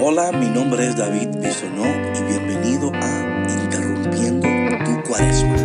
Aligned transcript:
Hola, 0.00 0.30
mi 0.30 0.46
nombre 0.46 0.86
es 0.86 0.96
David 0.96 1.28
Bisonó 1.42 1.84
y 1.84 2.22
bienvenido 2.22 2.92
a 2.94 3.44
Interrumpiendo 3.48 4.46
tu 4.84 5.08
Cuaresma. 5.08 5.56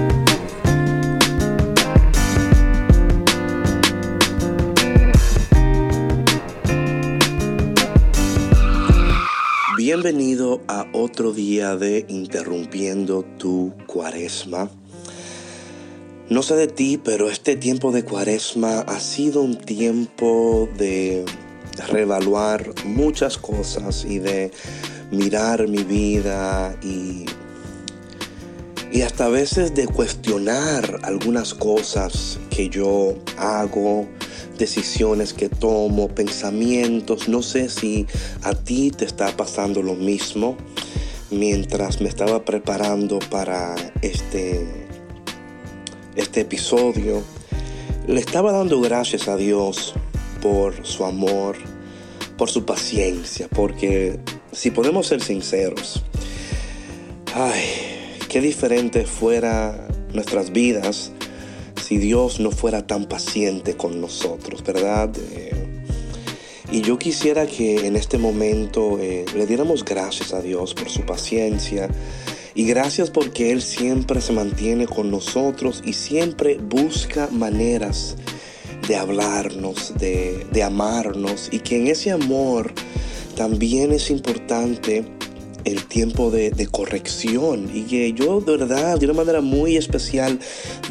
Bienvenido 9.78 10.62
a 10.68 10.88
otro 10.94 11.31
día 11.31 11.76
de 11.76 12.04
Interrumpiendo 12.10 13.24
tu 13.38 13.72
Cuaresma. 13.86 14.72
No 16.30 16.41
sé 16.41 16.55
de 16.55 16.68
ti, 16.68 16.98
pero 16.98 17.30
este 17.30 17.55
tiempo 17.55 17.91
de 17.91 18.04
Cuaresma 18.04 18.80
ha 18.80 19.00
sido 19.00 19.44
un 19.44 19.58
tiempo 19.59 20.68
de 20.76 21.23
reevaluar 21.90 22.73
muchas 22.85 23.38
cosas 23.38 24.05
y 24.05 24.20
de 24.20 24.52
mirar 25.12 25.67
mi 25.67 25.84
vida 25.84 26.75
y, 26.81 27.25
y 28.91 29.02
hasta 29.02 29.25
a 29.25 29.29
veces 29.29 29.73
de 29.73 29.88
cuestionar 29.88 30.99
algunas 31.03 31.53
cosas 31.53 32.39
que 32.49 32.70
yo 32.70 33.15
hago, 33.38 34.07
decisiones 34.57 35.34
que 35.34 35.49
tomo, 35.49 36.09
pensamientos. 36.09 37.27
No 37.27 37.41
sé 37.41 37.70
si 37.70 38.07
a 38.43 38.53
ti 38.53 38.91
te 38.91 39.05
está 39.05 39.35
pasando 39.35 39.81
lo 39.81 39.95
mismo 39.95 40.57
mientras 41.31 42.01
me 42.01 42.09
estaba 42.09 42.45
preparando 42.45 43.20
para 43.31 43.76
este, 44.01 44.87
este 46.15 46.41
episodio. 46.41 47.23
Le 48.07 48.20
estaba 48.20 48.51
dando 48.51 48.81
gracias 48.81 49.27
a 49.27 49.37
Dios 49.37 49.95
por 50.43 50.85
su 50.85 51.05
amor, 51.05 51.55
por 52.38 52.49
su 52.49 52.65
paciencia, 52.65 53.47
porque 53.47 54.20
si 54.51 54.71
podemos 54.71 55.07
ser 55.07 55.23
sinceros, 55.23 56.03
ay, 57.34 57.63
qué 58.27 58.41
diferente 58.41 59.05
fuera 59.05 59.87
nuestras 60.12 60.51
vidas 60.51 61.13
si 61.81 61.98
Dios 61.98 62.41
no 62.41 62.51
fuera 62.51 62.85
tan 62.85 63.05
paciente 63.05 63.77
con 63.77 64.02
nosotros, 64.02 64.62
¿verdad? 64.66 65.16
Eh, 65.31 65.53
y 66.73 66.81
yo 66.81 67.00
quisiera 67.00 67.48
que 67.48 67.88
en 67.88 67.96
este 67.96 68.18
momento 68.18 69.00
eh, 69.00 69.23
le 69.34 69.46
diéramos 69.46 69.86
gracias 69.86 70.34
a 70.34 70.42
Dios 70.42 70.73
por 70.73 70.90
su 70.90 71.06
paciencia 71.06 71.88
y 72.53 72.66
gracias 72.66 73.12
porque 73.12 73.52
Él 73.52 73.62
siempre 73.62 74.20
se 74.20 74.34
mantiene 74.34 74.88
con 74.88 75.09
nosotros 75.09 75.81
y 75.86 75.94
siempre 75.94 76.58
busca 76.58 77.30
maneras 77.31 78.18
de 78.88 78.95
hablarnos, 78.95 79.94
de, 80.00 80.64
amarnos 80.64 81.50
y 81.52 81.59
que 81.59 81.78
en 81.78 81.88
ese 81.88 82.12
amor 82.12 82.73
también 83.36 83.92
es 83.92 84.09
importante 84.09 85.06
el 85.66 85.86
tiempo 85.86 86.30
de, 86.30 86.52
de, 86.52 86.67
corrección 86.67 87.70
y 87.73 87.84
que 87.84 88.14
yo 88.14 88.42
de 88.42 88.58
verdad 88.58 89.00
de 89.00 89.06
una 89.06 89.16
manera 89.16 89.42
muy 89.42 89.78
especial 89.78 90.40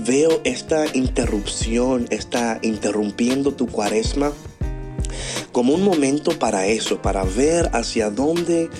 veo 0.06 0.40
esta 0.44 0.84
interrupción, 0.94 2.06
esta 2.10 2.58
interrumpiendo 2.62 3.52
tu 3.52 3.66
cuaresma 3.66 4.32
como 5.52 5.74
un 5.74 5.82
momento 5.82 6.38
para 6.38 6.66
eso, 6.66 7.00
para 7.02 7.24
ver 7.24 7.70
hacia 7.74 8.10
dónde 8.10 8.70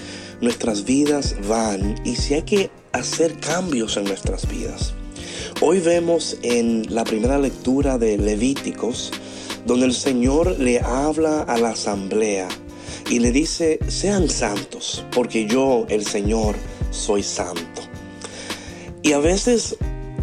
nuestras 0.41 0.85
vidas 0.85 1.37
van 1.49 1.95
y 2.05 2.17
si 2.17 2.35
hay 2.35 2.43
que 2.43 2.71
hacer 2.93 3.39
cambios 3.39 3.97
en 3.97 4.05
nuestras 4.05 4.49
vidas. 4.49 4.95
Hoy 5.65 5.79
vemos 5.79 6.39
en 6.43 6.93
la 6.93 7.05
primera 7.05 7.39
lectura 7.39 7.97
de 7.97 8.19
Levíticos, 8.19 9.13
donde 9.65 9.87
el 9.87 9.95
Señor 9.95 10.59
le 10.59 10.81
habla 10.81 11.43
a 11.43 11.57
la 11.57 11.71
asamblea 11.71 12.49
y 13.09 13.21
le 13.21 13.31
dice, 13.31 13.79
sean 13.87 14.29
santos, 14.29 15.07
porque 15.15 15.47
yo, 15.47 15.87
el 15.89 16.05
Señor, 16.05 16.57
soy 16.91 17.23
santo. 17.23 17.81
Y 19.05 19.13
a 19.13 19.21
veces 19.21 19.77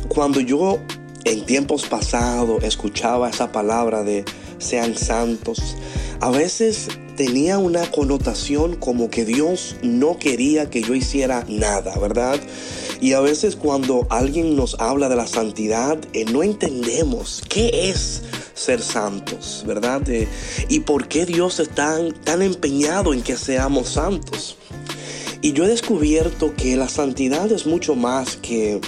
cuando 0.10 0.42
yo 0.42 0.78
en 1.24 1.46
tiempos 1.46 1.86
pasados 1.86 2.62
escuchaba 2.66 3.30
esa 3.30 3.54
palabra 3.54 4.04
de 4.04 4.26
sean 4.58 4.98
santos, 4.98 5.78
a 6.20 6.32
veces 6.32 6.90
tenía 7.16 7.60
una 7.60 7.90
connotación 7.90 8.76
como 8.76 9.10
que 9.10 9.24
Dios 9.24 9.78
no 9.84 10.20
quería 10.20 10.70
que 10.70 10.82
yo 10.82 10.96
hiciera 10.96 11.46
nada, 11.48 11.98
¿verdad? 11.98 12.42
Y 13.02 13.14
a 13.14 13.22
veces 13.22 13.56
cuando 13.56 14.08
alguien 14.10 14.56
nos 14.56 14.76
habla 14.80 15.08
de 15.08 15.16
la 15.16 15.28
santidad, 15.28 15.98
eh, 16.14 16.26
no 16.26 16.44
entendemos 16.44 17.42
qué 17.48 17.90
es 17.90 18.24
ser 18.60 18.82
santos, 18.82 19.64
¿verdad? 19.66 20.08
Eh, 20.10 20.28
y 20.68 20.82
por 20.82 21.08
qué 21.08 21.26
Dios 21.26 21.60
está 21.62 21.98
tan, 22.26 22.42
empeñado 22.42 23.14
en 23.14 23.22
que 23.22 23.38
seamos 23.38 23.90
santos. 23.90 24.58
Y 25.42 25.54
yo 25.54 25.64
he 25.64 25.70
descubierto 25.70 26.54
que 26.56 26.76
la 26.76 26.90
santidad 26.90 27.50
es 27.52 27.66
mucho 27.66 27.96
más 27.96 28.36
que 28.36 28.82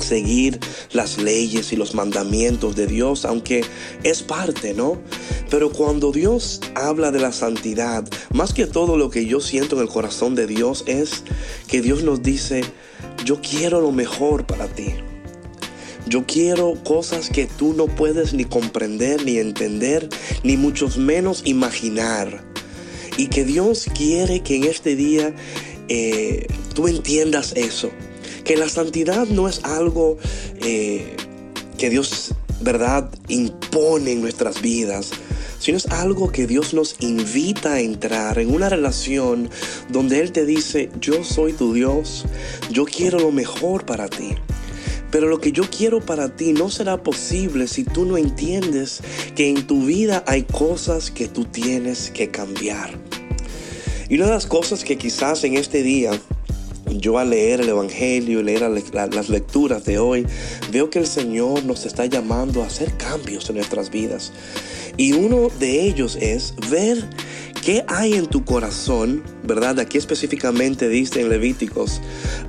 seguir 0.00 0.58
las 0.92 1.18
leyes 1.18 1.72
y 1.72 1.76
los 1.76 1.94
mandamientos 1.94 2.76
de 2.76 2.86
Dios, 2.86 3.26
aunque 3.26 3.62
es 4.04 4.22
parte, 4.22 4.72
¿no? 4.72 4.98
Pero 5.50 5.70
cuando 5.70 6.12
Dios 6.12 6.60
habla 6.74 7.10
de 7.10 7.20
la 7.20 7.32
santidad, 7.32 8.08
más 8.32 8.54
que 8.54 8.66
todo 8.66 8.96
lo 8.96 9.10
que 9.10 9.26
yo 9.26 9.40
siento 9.40 9.76
en 9.76 9.82
el 9.82 9.88
corazón 9.88 10.34
de 10.34 10.46
Dios 10.46 10.84
es 10.86 11.24
que 11.66 11.82
Dios 11.82 12.02
nos 12.02 12.22
dice, 12.22 12.62
yo 13.24 13.40
quiero 13.40 13.80
lo 13.80 13.92
mejor 13.92 14.46
para 14.46 14.68
ti. 14.68 14.94
Yo 16.06 16.24
quiero 16.26 16.74
cosas 16.84 17.28
que 17.28 17.46
tú 17.46 17.74
no 17.74 17.86
puedes 17.86 18.32
ni 18.32 18.44
comprender, 18.44 19.24
ni 19.24 19.38
entender, 19.38 20.08
ni 20.42 20.56
mucho 20.56 20.88
menos 20.96 21.42
imaginar. 21.44 22.42
Y 23.16 23.26
que 23.26 23.44
Dios 23.44 23.86
quiere 23.94 24.40
que 24.40 24.56
en 24.56 24.64
este 24.64 24.96
día 24.96 25.34
eh, 25.88 26.46
tú 26.74 26.88
entiendas 26.88 27.52
eso. 27.56 27.90
Que 28.44 28.56
la 28.56 28.68
santidad 28.68 29.26
no 29.26 29.48
es 29.48 29.62
algo 29.64 30.16
eh, 30.62 31.14
que 31.76 31.90
Dios, 31.90 32.34
¿verdad?, 32.60 33.10
impone 33.28 34.12
en 34.12 34.22
nuestras 34.22 34.62
vidas 34.62 35.10
sino 35.58 35.76
es 35.76 35.86
algo 35.86 36.30
que 36.30 36.46
Dios 36.46 36.74
nos 36.74 36.96
invita 37.00 37.74
a 37.74 37.80
entrar 37.80 38.38
en 38.38 38.54
una 38.54 38.68
relación 38.68 39.50
donde 39.88 40.20
Él 40.20 40.32
te 40.32 40.46
dice, 40.46 40.90
yo 41.00 41.24
soy 41.24 41.52
tu 41.52 41.72
Dios, 41.74 42.24
yo 42.70 42.84
quiero 42.84 43.18
lo 43.18 43.32
mejor 43.32 43.84
para 43.84 44.08
ti. 44.08 44.34
Pero 45.10 45.28
lo 45.28 45.40
que 45.40 45.52
yo 45.52 45.64
quiero 45.64 46.00
para 46.00 46.36
ti 46.36 46.52
no 46.52 46.68
será 46.68 47.02
posible 47.02 47.66
si 47.66 47.84
tú 47.84 48.04
no 48.04 48.18
entiendes 48.18 49.00
que 49.34 49.48
en 49.48 49.66
tu 49.66 49.86
vida 49.86 50.22
hay 50.26 50.42
cosas 50.42 51.10
que 51.10 51.28
tú 51.28 51.44
tienes 51.44 52.10
que 52.10 52.30
cambiar. 52.30 52.90
Y 54.10 54.16
una 54.16 54.26
de 54.26 54.32
las 54.32 54.46
cosas 54.46 54.84
que 54.84 54.98
quizás 54.98 55.44
en 55.44 55.56
este 55.56 55.82
día 55.82 56.12
yo 56.90 57.18
al 57.18 57.30
leer 57.30 57.60
el 57.60 57.68
Evangelio, 57.68 58.42
leer 58.42 58.62
las 58.62 59.28
lecturas 59.28 59.84
de 59.84 59.98
hoy, 59.98 60.26
veo 60.70 60.90
que 60.90 60.98
el 60.98 61.06
Señor 61.06 61.64
nos 61.64 61.86
está 61.86 62.06
llamando 62.06 62.62
a 62.62 62.66
hacer 62.66 62.96
cambios 62.96 63.48
en 63.48 63.56
nuestras 63.56 63.90
vidas. 63.90 64.32
Y 64.96 65.12
uno 65.12 65.48
de 65.60 65.82
ellos 65.82 66.16
es 66.20 66.54
ver 66.70 67.08
qué 67.64 67.84
hay 67.86 68.14
en 68.14 68.26
tu 68.26 68.44
corazón, 68.44 69.22
¿verdad? 69.44 69.78
Aquí 69.78 69.98
específicamente 69.98 70.88
dice 70.88 71.20
en 71.20 71.28
Levíticos, 71.28 72.00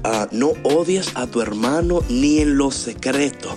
ah, 0.03 0.27
no 0.31 0.53
odies 0.63 1.11
a 1.15 1.27
tu 1.27 1.41
hermano 1.41 2.01
ni 2.09 2.39
en 2.39 2.57
lo 2.57 2.71
secreto. 2.71 3.55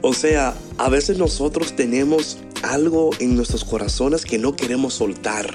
O 0.00 0.14
sea, 0.14 0.54
a 0.76 0.88
veces 0.88 1.18
nosotros 1.18 1.74
tenemos 1.74 2.38
algo 2.62 3.10
en 3.18 3.34
nuestros 3.34 3.64
corazones 3.64 4.24
que 4.24 4.38
no 4.38 4.54
queremos 4.54 4.94
soltar. 4.94 5.52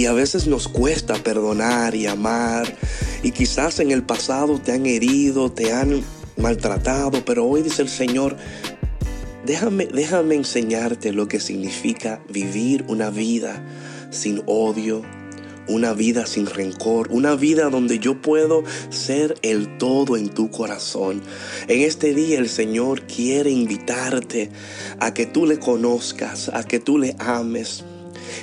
Y 0.00 0.06
a 0.06 0.14
veces 0.14 0.46
nos 0.46 0.66
cuesta 0.66 1.12
perdonar 1.12 1.94
y 1.94 2.06
amar. 2.06 2.74
Y 3.22 3.32
quizás 3.32 3.80
en 3.80 3.90
el 3.90 4.02
pasado 4.02 4.58
te 4.58 4.72
han 4.72 4.86
herido, 4.86 5.52
te 5.52 5.74
han 5.74 6.02
maltratado, 6.38 7.22
pero 7.22 7.44
hoy 7.44 7.60
dice 7.60 7.82
el 7.82 7.90
Señor, 7.90 8.34
Déjame, 9.44 9.88
déjame 9.92 10.36
enseñarte 10.36 11.12
lo 11.12 11.28
que 11.28 11.38
significa 11.38 12.22
vivir 12.30 12.86
una 12.88 13.10
vida 13.10 13.62
sin 14.08 14.42
odio, 14.46 15.02
una 15.68 15.92
vida 15.92 16.24
sin 16.24 16.46
rencor, 16.46 17.08
una 17.10 17.34
vida 17.34 17.68
donde 17.68 17.98
yo 17.98 18.22
puedo 18.22 18.64
ser 18.88 19.34
el 19.42 19.76
todo 19.76 20.16
en 20.16 20.30
tu 20.30 20.50
corazón. 20.50 21.20
En 21.68 21.82
este 21.82 22.14
día 22.14 22.38
el 22.38 22.48
Señor 22.48 23.02
quiere 23.02 23.50
invitarte 23.50 24.48
a 24.98 25.12
que 25.12 25.26
tú 25.26 25.44
le 25.44 25.58
conozcas, 25.58 26.48
a 26.48 26.64
que 26.64 26.80
tú 26.80 26.96
le 26.96 27.14
ames 27.18 27.84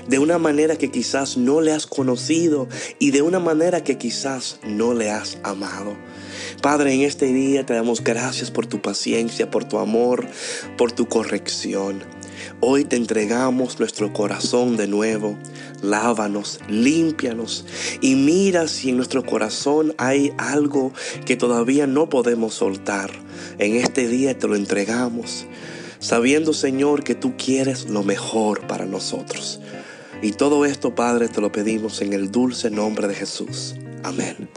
de 0.07 0.19
una 0.19 0.37
manera 0.37 0.75
que 0.77 0.91
quizás 0.91 1.37
no 1.37 1.61
le 1.61 1.71
has 1.71 1.87
conocido 1.87 2.67
y 2.99 3.11
de 3.11 3.21
una 3.21 3.39
manera 3.39 3.83
que 3.83 3.97
quizás 3.97 4.59
no 4.63 4.93
le 4.93 5.11
has 5.11 5.37
amado. 5.43 5.95
Padre, 6.61 6.93
en 6.93 7.01
este 7.01 7.27
día 7.27 7.65
te 7.65 7.73
damos 7.73 8.03
gracias 8.03 8.51
por 8.51 8.65
tu 8.65 8.81
paciencia, 8.81 9.51
por 9.51 9.65
tu 9.65 9.79
amor, 9.79 10.27
por 10.77 10.91
tu 10.91 11.07
corrección. 11.07 12.03
Hoy 12.59 12.85
te 12.85 12.95
entregamos 12.95 13.79
nuestro 13.79 14.13
corazón 14.13 14.77
de 14.77 14.87
nuevo. 14.87 15.37
Lávanos, 15.81 16.59
límpianos 16.67 17.65
y 18.01 18.15
mira 18.15 18.67
si 18.67 18.89
en 18.89 18.97
nuestro 18.97 19.23
corazón 19.23 19.93
hay 19.97 20.33
algo 20.37 20.91
que 21.25 21.35
todavía 21.35 21.85
no 21.85 22.09
podemos 22.09 22.55
soltar. 22.55 23.11
En 23.59 23.75
este 23.75 24.07
día 24.07 24.37
te 24.37 24.47
lo 24.47 24.55
entregamos, 24.55 25.45
sabiendo 25.99 26.53
Señor 26.53 27.03
que 27.03 27.15
tú 27.15 27.35
quieres 27.37 27.89
lo 27.89 28.03
mejor 28.03 28.67
para 28.67 28.85
nosotros. 28.85 29.59
Y 30.21 30.31
todo 30.31 30.65
esto, 30.65 30.95
Padre, 30.95 31.27
te 31.27 31.41
lo 31.41 31.51
pedimos 31.51 32.01
en 32.01 32.13
el 32.13 32.31
dulce 32.31 32.71
nombre 32.71 33.07
de 33.07 33.13
Jesús. 33.13 33.75
Amén. 34.03 34.49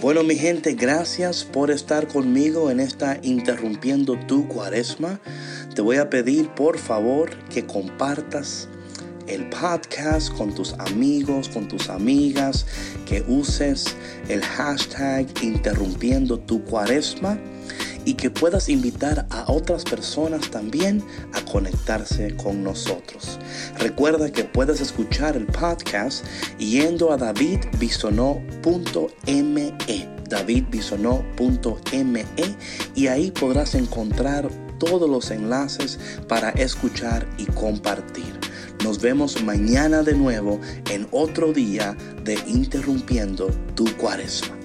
Bueno, 0.00 0.24
mi 0.24 0.34
gente, 0.34 0.72
gracias 0.72 1.44
por 1.44 1.70
estar 1.70 2.08
conmigo 2.08 2.70
en 2.70 2.80
esta 2.80 3.20
Interrumpiendo 3.22 4.18
tu 4.26 4.48
Cuaresma. 4.48 5.20
Te 5.76 5.82
voy 5.82 5.98
a 5.98 6.10
pedir, 6.10 6.48
por 6.50 6.78
favor, 6.78 7.30
que 7.50 7.64
compartas 7.64 8.68
el 9.28 9.48
podcast 9.48 10.32
con 10.32 10.52
tus 10.52 10.72
amigos, 10.74 11.48
con 11.48 11.68
tus 11.68 11.88
amigas, 11.88 12.66
que 13.06 13.22
uses 13.28 13.94
el 14.28 14.42
hashtag 14.42 15.26
Interrumpiendo 15.40 16.40
tu 16.40 16.64
Cuaresma 16.64 17.38
y 18.04 18.14
que 18.14 18.30
puedas 18.30 18.68
invitar 18.68 19.26
a 19.30 19.50
otras 19.50 19.84
personas 19.84 20.50
también 20.50 21.02
a 21.32 21.44
conectarse 21.44 22.36
con 22.36 22.62
nosotros. 22.62 23.38
Recuerda 23.78 24.30
que 24.30 24.44
puedes 24.44 24.80
escuchar 24.80 25.36
el 25.36 25.46
podcast 25.46 26.24
yendo 26.58 27.12
a 27.12 27.16
davidbisonó.me 27.16 29.72
davidbisonó.me 30.32 32.24
y 32.94 33.06
ahí 33.06 33.30
podrás 33.30 33.74
encontrar 33.74 34.48
todos 34.78 35.08
los 35.08 35.30
enlaces 35.30 35.98
para 36.26 36.50
escuchar 36.50 37.28
y 37.38 37.44
compartir. 37.46 38.40
Nos 38.82 39.00
vemos 39.00 39.42
mañana 39.44 40.02
de 40.02 40.14
nuevo 40.14 40.60
en 40.90 41.06
otro 41.12 41.52
día 41.52 41.96
de 42.24 42.34
Interrumpiendo 42.48 43.46
tu 43.76 43.84
Cuaresma. 43.96 44.61